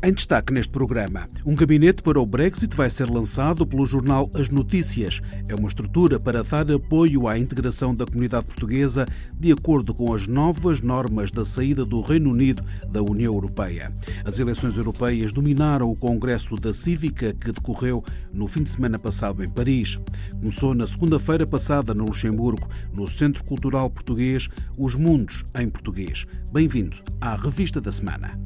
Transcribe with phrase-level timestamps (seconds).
[0.00, 4.48] Em destaque neste programa, um gabinete para o Brexit vai ser lançado pelo jornal As
[4.48, 5.20] Notícias.
[5.48, 10.28] É uma estrutura para dar apoio à integração da comunidade portuguesa de acordo com as
[10.28, 13.92] novas normas da saída do Reino Unido da União Europeia.
[14.24, 19.42] As eleições europeias dominaram o Congresso da Cívica que decorreu no fim de semana passado
[19.42, 20.00] em Paris.
[20.38, 26.24] Começou na segunda-feira passada no Luxemburgo, no Centro Cultural Português Os Mundos em Português.
[26.52, 28.38] Bem-vindo à Revista da Semana.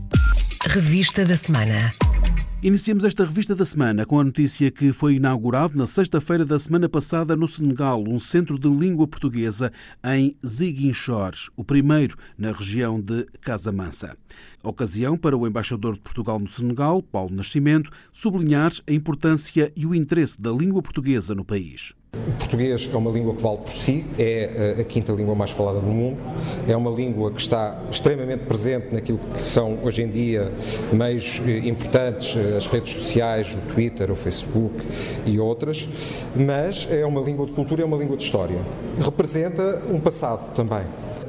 [0.61, 1.91] Revista da Semana.
[2.63, 6.89] Iniciamos esta revista da semana com a notícia que foi inaugurado na sexta-feira da semana
[6.89, 9.73] passada no Senegal um centro de língua portuguesa
[10.05, 14.17] em Ziguinchor, o primeiro na região de Casamansa.
[14.63, 19.95] Ocasião para o embaixador de Portugal no Senegal, Paulo Nascimento, sublinhar a importância e o
[19.95, 21.95] interesse da língua portuguesa no país.
[22.15, 25.51] O português é uma língua que vale por si, é eh, a quinta língua mais
[25.51, 26.19] falada no mundo,
[26.69, 30.53] é uma língua que está extremamente presente naquilo que são hoje em dia
[30.93, 34.75] meios eh, importantes, eh, as redes sociais, o Twitter, o Facebook
[35.25, 35.89] e outras,
[36.37, 38.59] mas é uma língua de cultura, é uma língua de história.
[39.01, 40.85] Representa um passado também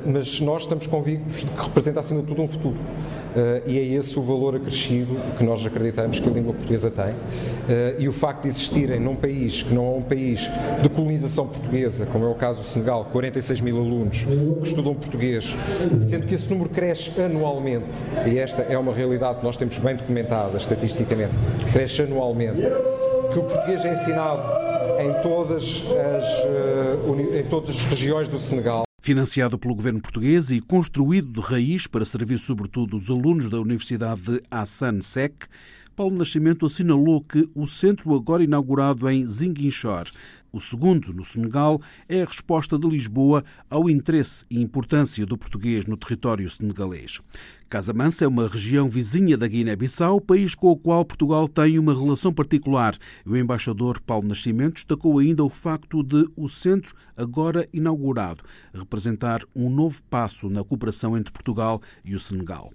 [0.05, 2.75] mas nós estamos convictos de que representa, acima de tudo, um futuro.
[2.75, 7.11] Uh, e é esse o valor acrescido que nós acreditamos que a língua portuguesa tem.
[7.11, 10.49] Uh, e o facto de existirem num país que não é um país
[10.81, 15.55] de colonização portuguesa, como é o caso do Senegal, 46 mil alunos que estudam português,
[16.07, 17.85] sendo que esse número cresce anualmente,
[18.27, 21.33] e esta é uma realidade que nós temos bem documentada estatisticamente,
[21.71, 22.61] cresce anualmente,
[23.31, 24.63] que o português é ensinado
[24.99, 28.83] em todas as, uh, em todas as regiões do Senegal.
[29.05, 34.21] Financiado pelo governo português e construído de raiz para servir sobretudo os alunos da Universidade
[34.21, 35.45] de Hassan Sek,
[35.93, 40.09] Paulo Nascimento assinalou que o centro agora inaugurado em Ziguinchor
[40.53, 45.87] o segundo, no Senegal, é a resposta de Lisboa ao interesse e importância do português
[45.87, 47.19] no território senegalês.
[47.69, 52.31] Casamansa é uma região vizinha da Guiné-Bissau, país com o qual Portugal tem uma relação
[52.31, 52.95] particular.
[53.25, 58.43] O embaixador Paulo Nascimento destacou ainda o facto de o centro, agora inaugurado,
[58.73, 62.71] representar um novo passo na cooperação entre Portugal e o Senegal.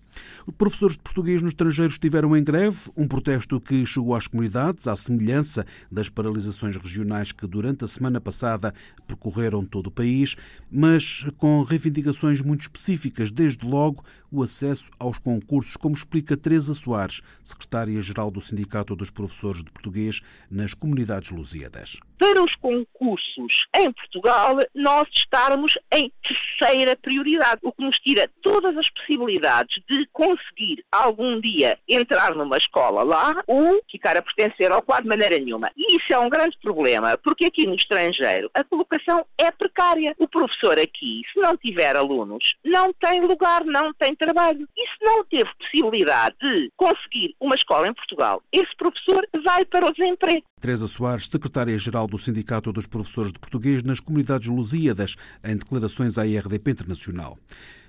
[0.56, 4.96] Professores de português no estrangeiro estiveram em greve, um protesto que chegou às comunidades, à
[4.96, 8.74] semelhança das paralisações regionais que durante a semana passada
[9.06, 10.34] percorreram todo o país,
[10.70, 17.22] mas com reivindicações muito específicas, desde logo o acesso aos concursos, como explica Teresa Soares,
[17.42, 21.98] secretária-geral do Sindicato dos Professores de Português nas Comunidades Lusíadas.
[22.18, 28.76] Para os concursos em Portugal, nós estarmos em terceira prioridade, o que nos tira todas
[28.76, 34.82] as possibilidades de conseguir algum dia entrar numa escola lá ou ficar a pertencer ao
[34.82, 35.70] quadro de maneira nenhuma.
[35.76, 40.14] E isso é um grande problema, porque aqui no estrangeiro a colocação é precária.
[40.18, 44.68] O professor aqui, se não tiver alunos, não tem lugar, não tem trabalho.
[44.78, 49.86] E se não teve possibilidade de conseguir uma escola em Portugal, esse professor vai para
[49.86, 50.44] o desemprego.
[50.60, 56.24] Teresa Soares, secretária-geral do Sindicato dos Professores de Português nas Comunidades Lusíadas, em declarações à
[56.24, 57.36] IRDP Internacional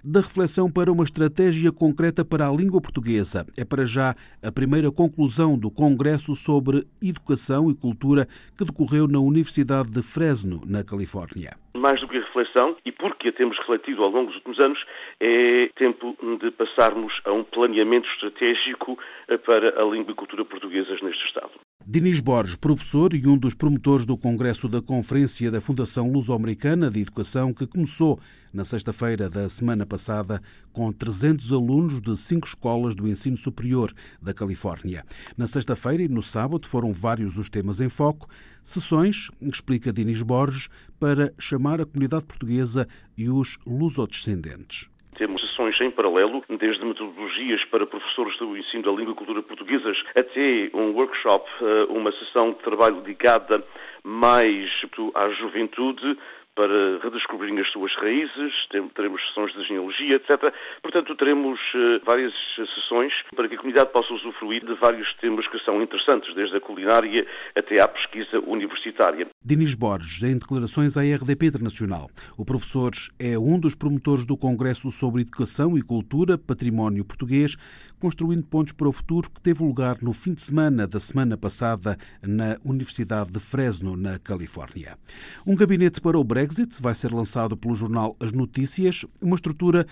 [0.03, 3.45] da reflexão para uma estratégia concreta para a língua portuguesa.
[3.57, 8.27] É para já a primeira conclusão do Congresso sobre Educação e Cultura
[8.57, 11.57] que decorreu na Universidade de Fresno, na Califórnia.
[11.75, 14.85] Mais do que a reflexão, e porque a temos refletido ao longo dos últimos anos,
[15.19, 18.97] é tempo de passarmos a um planeamento estratégico
[19.45, 21.51] para a língua e cultura portuguesas neste Estado.
[21.91, 27.01] Dinis Borges, professor e um dos promotores do Congresso da Conferência da Fundação Luso-Americana de
[27.01, 28.19] Educação, que começou
[28.53, 30.39] na sexta-feira da semana passada
[30.71, 33.91] com 300 alunos de cinco escolas do ensino superior
[34.21, 35.03] da Califórnia.
[35.35, 38.29] Na sexta-feira e no sábado foram vários os temas em foco,
[38.63, 40.69] sessões, explica Dinis Borges,
[40.99, 42.87] para chamar a comunidade portuguesa
[43.17, 44.89] e os lusodescendentes.
[45.59, 50.69] Sessões em paralelo, desde metodologias para professores do ensino da língua e cultura portuguesas até
[50.73, 53.61] um workshop, eh, uma sessão de trabalho dedicada
[54.01, 54.69] mais
[55.13, 56.17] à juventude,
[56.59, 60.53] para redescobrirem as suas raízes, teremos sessões de genealogia, etc.
[60.81, 62.33] Portanto, teremos eh, várias
[62.75, 66.59] sessões para que a comunidade possa usufruir de vários temas que são interessantes, desde a
[66.59, 67.25] culinária
[67.55, 69.25] até à pesquisa universitária.
[69.41, 72.09] Dinis Borges, em declarações à RDP Internacional.
[72.37, 77.55] O professor é um dos promotores do Congresso sobre Educação e Cultura, Património Português,
[78.01, 81.97] construindo pontos para o futuro que teve lugar no fim de semana da semana passada
[82.21, 84.97] na Universidade de Fresno, na Califórnia.
[85.47, 89.85] Um gabinete para o Brexit Brexit vai ser lançado pelo jornal As Notícias, uma estrutura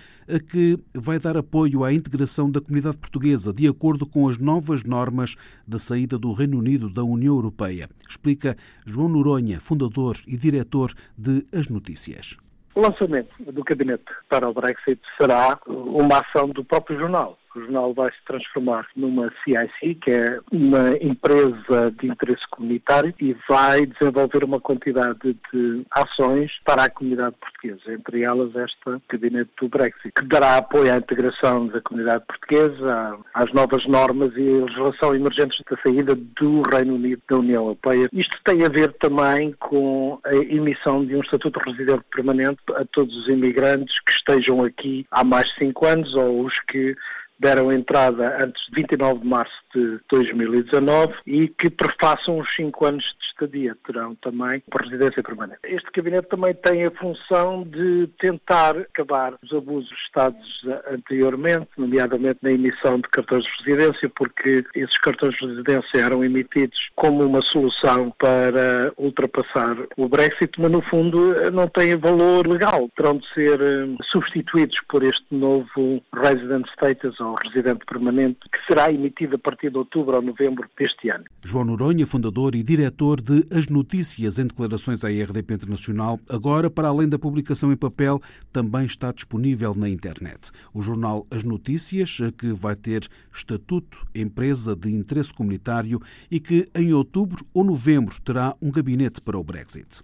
[0.51, 5.35] que vai dar apoio à integração da comunidade portuguesa de acordo com as novas normas
[5.67, 7.87] da saída do Reino Unido da União Europeia.
[8.09, 8.55] Explica
[8.87, 12.37] João Noronha, fundador e diretor de As Notícias.
[12.73, 17.93] O lançamento do gabinete para o Brexit será uma ação do próprio jornal o jornal
[17.93, 24.43] vai se transformar numa CIC, que é uma empresa de interesse comunitário, e vai desenvolver
[24.43, 30.25] uma quantidade de ações para a comunidade portuguesa, entre elas esta gabinete do Brexit, que
[30.25, 36.15] dará apoio à integração da comunidade portuguesa, às novas normas e legislação emergentes da saída
[36.15, 38.09] do Reino Unido da União Europeia.
[38.13, 43.15] Isto tem a ver também com a emissão de um estatuto residente permanente a todos
[43.15, 46.95] os imigrantes que estejam aqui há mais de cinco anos ou os que
[47.39, 53.03] deram entrada antes de 29 de março de 2019 e que prefaçam os cinco anos
[53.03, 53.77] de estadia.
[53.85, 55.59] Terão também uma residência permanente.
[55.63, 62.51] Este gabinete também tem a função de tentar acabar os abusos estados anteriormente, nomeadamente na
[62.51, 68.11] emissão de cartões de residência, porque esses cartões de residência eram emitidos como uma solução
[68.17, 72.89] para ultrapassar o Brexit, mas no fundo não têm valor legal.
[72.95, 78.91] Terão de ser eh, substituídos por este novo Resident Status ou residente permanente, que será
[78.91, 81.25] emitido a partir de outubro ou novembro deste ano.
[81.43, 86.87] João Noronha, fundador e diretor de As Notícias, em declarações à RDP Internacional, agora, para
[86.87, 88.21] além da publicação em papel,
[88.51, 90.51] também está disponível na internet.
[90.73, 95.99] O jornal As Notícias, que vai ter estatuto empresa de interesse comunitário
[96.29, 100.03] e que em outubro ou novembro terá um gabinete para o Brexit.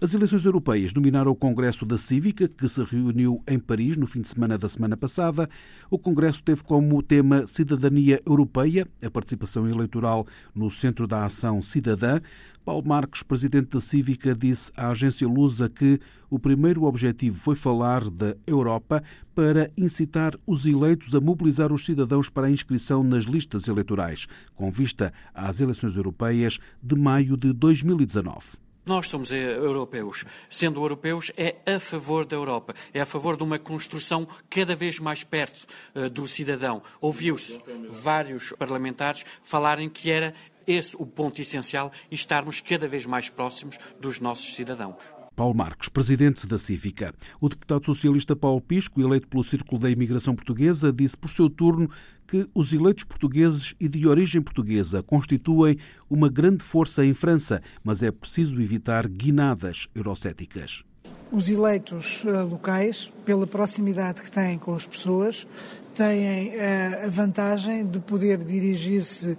[0.00, 4.20] As eleições europeias dominaram o Congresso da Cívica, que se reuniu em Paris no fim
[4.20, 5.48] de semana da semana passada.
[5.90, 12.20] O Congresso teve como tema Cidadania Europeia, a participação eleitoral no centro da ação cidadã.
[12.64, 15.98] Paulo Marques, presidente da Cívica, disse à agência Lusa que
[16.30, 19.02] o primeiro objetivo foi falar da Europa
[19.34, 24.70] para incitar os eleitos a mobilizar os cidadãos para a inscrição nas listas eleitorais, com
[24.70, 28.61] vista às eleições europeias de maio de 2019.
[28.84, 30.24] Nós somos eh, europeus.
[30.50, 32.74] Sendo europeus, é a favor da Europa.
[32.92, 36.82] É a favor de uma construção cada vez mais perto uh, do cidadão.
[37.00, 40.34] Ouviu-se vários parlamentares falarem que era
[40.66, 44.96] esse o ponto essencial e estarmos cada vez mais próximos dos nossos cidadãos.
[45.34, 47.14] Paulo Marques, presidente da Cívica.
[47.40, 51.88] O deputado socialista Paulo Pisco, eleito pelo Círculo da Imigração Portuguesa, disse por seu turno
[52.32, 55.76] que os eleitos portugueses e de origem portuguesa constituem
[56.08, 60.82] uma grande força em França, mas é preciso evitar guinadas eurocéticas.
[61.30, 65.46] Os eleitos uh, locais, pela proximidade que têm com as pessoas,
[65.94, 69.36] têm uh, a vantagem de poder dirigir-se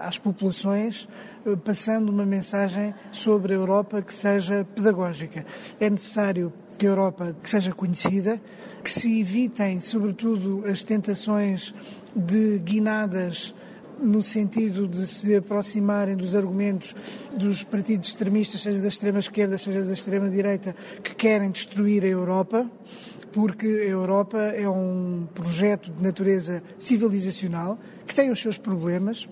[0.00, 1.08] às populações
[1.46, 5.46] eh, passando uma mensagem sobre a Europa que seja pedagógica.
[5.78, 8.40] É necessário que a Europa que seja conhecida,
[8.82, 11.74] que se evitem, sobretudo, as tentações
[12.14, 13.54] de guinadas
[14.00, 16.94] no sentido de se aproximarem dos argumentos
[17.36, 22.06] dos partidos extremistas, seja da extrema esquerda, seja da extrema direita, que querem destruir a
[22.06, 22.70] Europa,
[23.32, 27.76] porque a Europa é um projeto de natureza civilizacional
[28.06, 29.28] que tem os seus problemas,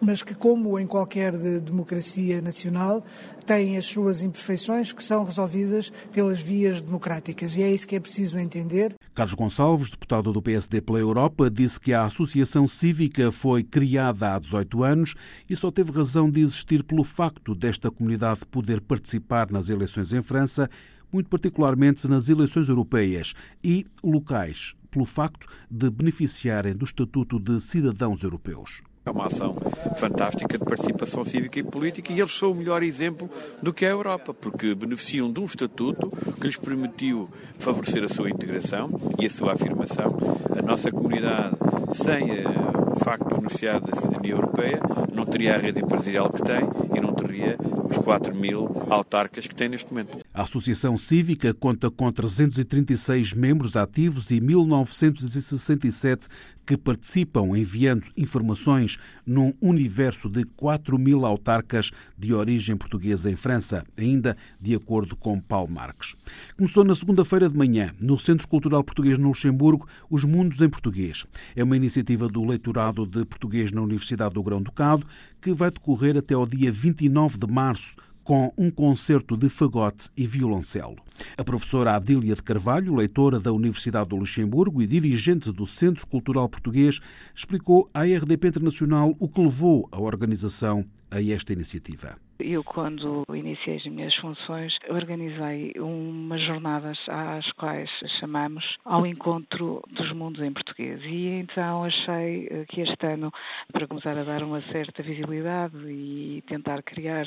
[0.00, 3.04] mas que, como em qualquer de democracia nacional,
[3.44, 7.56] tem as suas imperfeições que são resolvidas pelas vias democráticas.
[7.56, 8.94] E é isso que é preciso entender.
[9.14, 14.38] Carlos Gonçalves, deputado do PSD pela Europa, disse que a Associação Cívica foi criada há
[14.38, 15.14] 18 anos
[15.48, 20.22] e só teve razão de existir pelo facto desta comunidade poder participar nas eleições em
[20.22, 20.68] França,
[21.12, 28.22] muito particularmente nas eleições europeias e locais, pelo facto de beneficiarem do Estatuto de Cidadãos
[28.22, 28.82] Europeus.
[29.06, 29.54] É uma ação
[29.94, 33.30] fantástica de participação cívica e política e eles são o melhor exemplo
[33.62, 36.10] do que é a Europa, porque beneficiam de um estatuto
[36.40, 40.18] que lhes permitiu favorecer a sua integração e a sua afirmação.
[40.58, 41.54] A nossa comunidade,
[41.92, 42.44] sem eh,
[42.90, 44.80] o facto de beneficiar da cidadania europeia,
[45.14, 47.56] não teria a rede empresarial que tem e não teria
[47.88, 50.18] os 4 mil autarcas que tem neste momento.
[50.36, 56.28] A Associação Cívica conta com 336 membros ativos e 1967
[56.66, 63.82] que participam enviando informações num universo de 4 mil autarcas de origem portuguesa em França,
[63.96, 66.14] ainda de acordo com Paulo Marques.
[66.54, 71.24] Começou na segunda-feira de manhã, no Centro Cultural Português no Luxemburgo, Os Mundos em Português.
[71.54, 75.06] É uma iniciativa do Leitorado de Português na Universidade do Grão-Ducado
[75.40, 80.26] que vai decorrer até ao dia 29 de março, com um concerto de fagote e
[80.26, 80.96] violoncelo.
[81.38, 86.48] A professora Adília de Carvalho, leitora da Universidade do Luxemburgo e dirigente do Centro Cultural
[86.48, 86.98] Português,
[87.32, 92.16] explicou à RDP Internacional o que levou a organização a esta iniciativa.
[92.38, 97.88] Eu, quando iniciei as minhas funções, organizei umas jornadas às quais
[98.20, 101.00] chamamos ao encontro dos mundos em português.
[101.02, 103.32] E então achei eh, que este ano,
[103.72, 107.26] para começar a dar uma certa visibilidade e tentar criar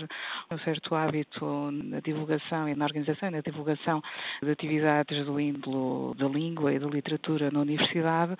[0.51, 4.03] um certo hábito na divulgação e na organização e na divulgação
[4.43, 8.35] de atividades do índolo da língua e da literatura na universidade,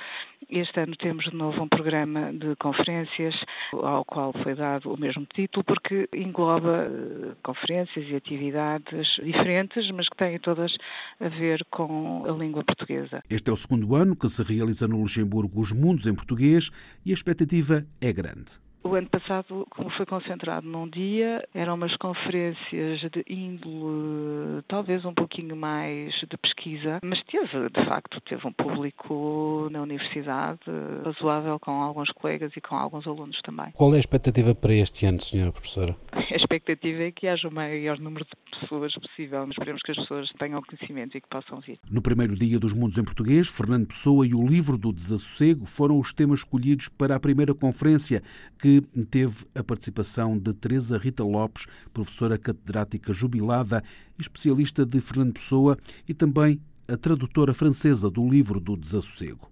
[0.50, 3.36] este ano temos de novo um programa de conferências
[3.74, 10.10] ao qual foi dado o mesmo título, porque engloba eh, conferências e atividades diferentes, mas
[10.10, 10.76] que têm todas
[11.20, 13.22] a ver com a língua portuguesa.
[13.30, 16.72] Este é o segundo ano que se realiza no Luxemburgo os Mundos em Português
[17.06, 18.69] e a expectativa é grande.
[18.82, 25.14] O ano passado, como foi concentrado num dia, eram umas conferências de índole, talvez um
[25.14, 30.62] pouquinho mais de pesquisa, mas teve, de facto, teve um público na universidade
[31.04, 33.72] razoável com alguns colegas e com alguns alunos também.
[33.74, 35.96] Qual é a expectativa para este ano, senhora professora?
[36.14, 39.98] A expectativa é que haja o maior número de pessoas possível, mas esperemos que as
[39.98, 41.80] pessoas tenham conhecimento e que possam vir.
[41.92, 46.00] No primeiro dia dos Mundos em Português, Fernando Pessoa e o livro do desassossego foram
[46.00, 48.22] os temas escolhidos para a primeira conferência
[48.62, 53.82] que que teve a participação de Teresa Rita Lopes, professora catedrática jubilada
[54.18, 59.50] especialista de Fernando Pessoa e também a tradutora francesa do livro do Desassossego.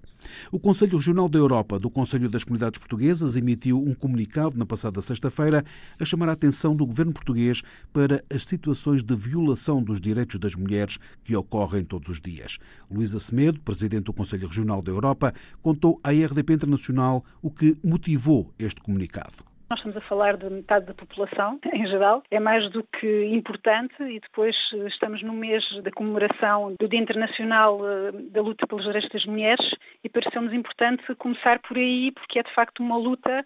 [0.52, 5.02] O Conselho Regional da Europa do Conselho das Comunidades Portuguesas emitiu um comunicado na passada
[5.02, 5.64] sexta-feira
[6.00, 10.56] a chamar a atenção do governo português para as situações de violação dos direitos das
[10.56, 12.58] mulheres que ocorrem todos os dias.
[12.92, 18.54] Luísa Semedo, presidente do Conselho Regional da Europa, contou à RDP Internacional o que motivou
[18.58, 19.46] este comunicado.
[19.70, 22.24] Nós estamos a falar de metade da população, em geral.
[22.32, 27.02] É mais do que importante e depois eh, estamos no mês da comemoração do Dia
[27.02, 29.66] Internacional eh, da Luta pelos Direitos das Mulheres
[30.04, 33.46] e pareceu-nos importante começar por aí porque é de facto uma luta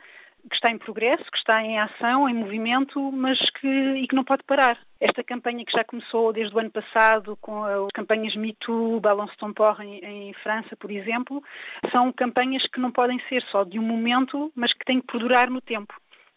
[0.49, 4.23] que está em progresso, que está em ação, em movimento, mas que, e que não
[4.23, 4.77] pode parar.
[4.99, 9.35] Esta campanha que já começou desde o ano passado com as campanhas Me Too, Balance
[9.37, 11.43] Ton Port em, em, França, por exemplo,
[11.91, 15.49] são campanhas que não podem ser só de um momento, mas que têm que perdurar
[15.49, 15.93] no tempo.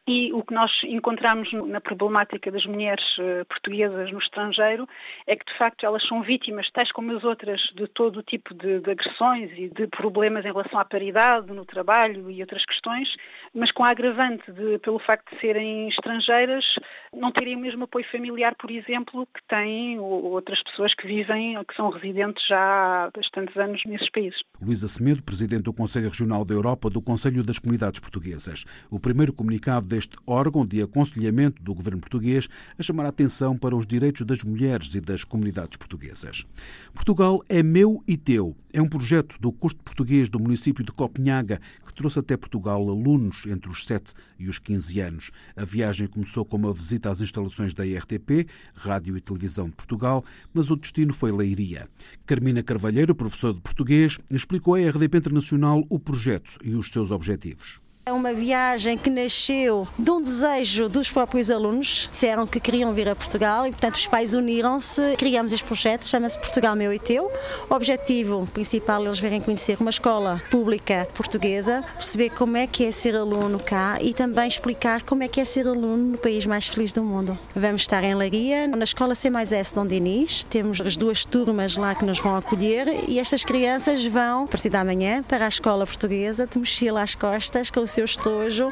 [0.06, 4.86] E o que nós encontramos na problemática das mulheres eh, portuguesas no estrangeiro
[5.26, 8.52] é que, de facto, elas são vítimas, tais como as outras, de todo o tipo
[8.52, 13.08] de, de, agressões e de problemas em relação à paridade no trabalho e outras questões,
[13.54, 16.64] mas com a agravante de, pelo facto de serem estrangeiras,
[17.10, 21.64] não terem o mesmo apoio familiar, por exemplo, que têm outras pessoas que vivem ou
[21.64, 22.60] que são residentes já
[23.06, 24.38] há bastantes anos nesses países.
[24.60, 28.66] Luísa Semedo, Presidente do Conselho Regional da Europa do Conselho das Comunidades Portuguesas.
[28.90, 33.76] O primeiro comunicado deste órgão de aconselhamento do governo português a chamar a atenção para
[33.76, 36.44] os direitos das mulheres e das comunidades portuguesas.
[36.92, 38.56] Portugal é meu e teu.
[38.72, 43.46] É um projeto do curso português do município de Copenhaga que trouxe até Portugal alunos
[43.46, 45.30] entre os 7 e os 15 anos.
[45.54, 50.24] A viagem começou com uma visita às instalações da RTP, Rádio e Televisão de Portugal,
[50.52, 51.88] mas o destino foi Leiria.
[52.26, 57.83] Carmina Carvalheiro, professora de português, explicou à RDP Internacional o projeto e os seus objetivos.
[58.06, 63.08] É uma viagem que nasceu de um desejo dos próprios alunos, disseram que queriam vir
[63.08, 67.32] a Portugal e, portanto, os pais uniram-se, criamos este projeto, chama-se Portugal Meu e Teu.
[67.70, 72.84] O objetivo principal é eles verem conhecer uma escola pública portuguesa, perceber como é que
[72.84, 76.44] é ser aluno cá e também explicar como é que é ser aluno no país
[76.44, 77.38] mais feliz do mundo.
[77.56, 81.74] Vamos estar em Laria, na escola C mais S Dom Dinis, temos as duas turmas
[81.78, 85.48] lá que nos vão acolher e estas crianças vão, a partir da manhã, para a
[85.48, 88.70] escola portuguesa, de mochila às costas, com o seu estojo,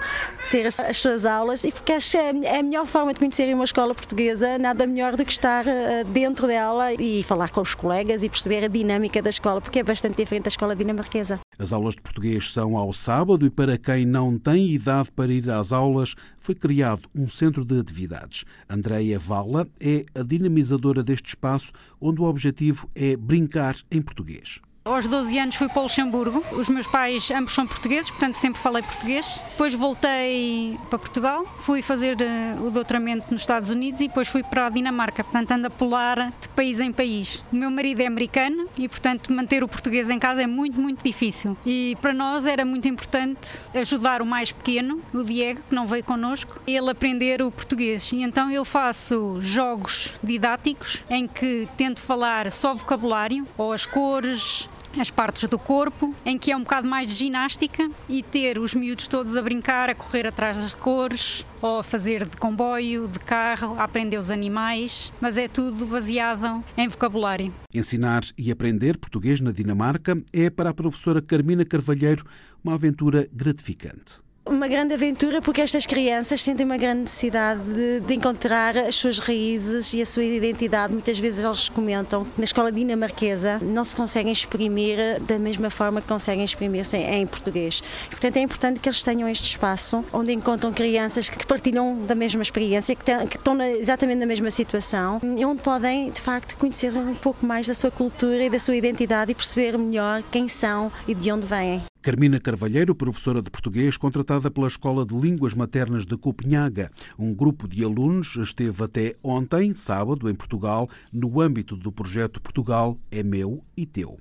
[0.50, 3.64] ter as suas aulas, e porque acho que é a melhor forma de conhecerem uma
[3.64, 8.22] escola portuguesa, nada melhor do que estar eh, dentro dela e falar com os colegas
[8.22, 11.40] e perceber a dinâmica da escola, porque é bastante diferente da escola dinamarquesa.
[11.58, 15.48] As aulas de português são ao sábado e para quem não tem idade para ir
[15.50, 18.44] às aulas, foi criado um centro de atividades.
[18.68, 24.60] Andreia Vala é a dinamizadora deste espaço, onde o objetivo é brincar em português.
[24.84, 26.44] Aos 12 anos fui para o Luxemburgo.
[26.50, 29.40] Os meus pais ambos são portugueses, portanto sempre falei português.
[29.52, 34.42] Depois voltei para Portugal, fui fazer eh, o doutoramento nos Estados Unidos e depois fui
[34.42, 35.22] para a Dinamarca.
[35.22, 37.44] Portanto ando a pular de país em país.
[37.52, 41.04] O meu marido é americano e portanto manter o português em casa é muito, muito
[41.04, 41.56] difícil.
[41.64, 46.02] E para nós era muito importante ajudar o mais pequeno, o Diego, que não veio
[46.02, 48.10] connosco, ele aprender o português.
[48.12, 54.68] E então eu faço jogos didáticos em que tento falar só vocabulário, ou as cores,
[54.98, 58.74] as partes do corpo, em que é um bocado mais de ginástica e ter os
[58.74, 63.18] miúdos todos a brincar, a correr atrás das cores, ou a fazer de comboio, de
[63.20, 67.52] carro, a aprender os animais, mas é tudo baseado em vocabulário.
[67.72, 72.24] Ensinar e aprender português na Dinamarca é para a professora Carmina Carvalheiro
[72.62, 74.20] uma aventura gratificante.
[74.44, 79.18] Uma grande aventura porque estas crianças sentem uma grande necessidade de, de encontrar as suas
[79.18, 80.92] raízes e a sua identidade.
[80.92, 86.00] Muitas vezes eles comentam que na escola dinamarquesa não se conseguem exprimir da mesma forma
[86.00, 87.82] que conseguem exprimir-se em, em português.
[88.10, 92.42] portanto, é importante que eles tenham este espaço onde encontram crianças que partilham da mesma
[92.42, 96.92] experiência, que, que estão na, exatamente na mesma situação e onde podem, de facto, conhecer
[96.96, 100.90] um pouco mais da sua cultura e da sua identidade e perceber melhor quem são
[101.06, 101.91] e de onde vêm.
[102.02, 106.90] Carmina Carvalheiro, professora de português, contratada pela Escola de Línguas Maternas de Copenhaga.
[107.16, 112.98] Um grupo de alunos esteve até ontem, sábado, em Portugal, no âmbito do projeto Portugal
[113.08, 114.18] é Meu e Teu.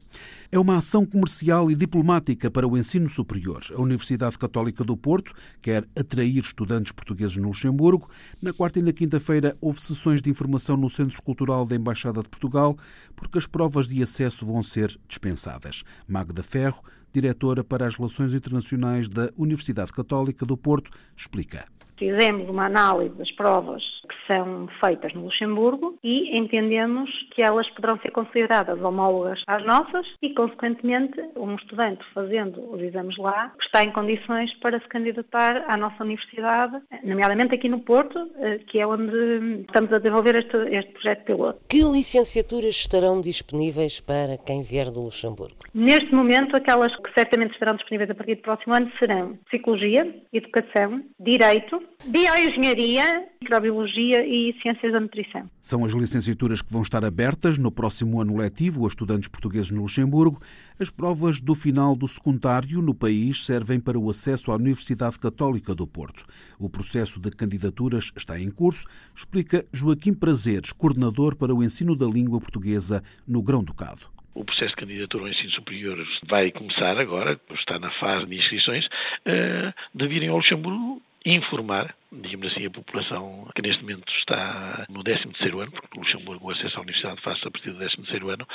[0.51, 3.63] É uma ação comercial e diplomática para o ensino superior.
[3.75, 8.07] A Universidade Católica do Porto quer atrair estudantes portugueses no Luxemburgo.
[8.39, 12.29] Na quarta e na quinta-feira houve sessões de informação no Centro Cultural da Embaixada de
[12.29, 12.77] Portugal,
[13.15, 15.83] porque as provas de acesso vão ser dispensadas.
[16.07, 16.83] Magda Ferro,
[17.13, 21.65] diretora para as Relações Internacionais da Universidade Católica do Porto, explica.
[21.97, 27.97] Fizemos uma análise das provas que são feitas no Luxemburgo e entendemos que elas poderão
[27.99, 33.91] ser consideradas homólogas às nossas e, consequentemente, um estudante fazendo os exames lá está em
[33.91, 39.61] condições para se candidatar à nossa universidade, nomeadamente aqui no Porto, eh, que é onde
[39.61, 41.59] estamos a desenvolver este, este projeto piloto.
[41.69, 45.55] Que licenciaturas estarão disponíveis para quem vier do Luxemburgo?
[45.73, 51.01] Neste momento, aquelas que certamente estarão disponíveis a partir do próximo ano serão Psicologia, Educação,
[51.19, 55.49] Direito, Bioengenharia, Microbiologia e Ciências da Nutrição.
[55.59, 59.81] São as licenciaturas que vão estar abertas no próximo ano letivo a estudantes portugueses no
[59.81, 60.41] Luxemburgo.
[60.79, 65.75] As provas do final do secundário no país servem para o acesso à Universidade Católica
[65.75, 66.25] do Porto.
[66.59, 72.05] O processo de candidaturas está em curso, explica Joaquim Prazeres, coordenador para o ensino da
[72.05, 74.09] língua portuguesa no Grão-Ducado.
[74.33, 75.97] O processo de candidatura ao ensino superior
[76.29, 78.87] vai começar agora, está na fase de inscrições,
[79.25, 85.03] eh, de virem ao Luxemburgo informar, digamos assim, a população que neste momento está no
[85.03, 88.47] 13º ano, porque no Luxemburgo o acesso à universidade faz-se a partir do 13º ano,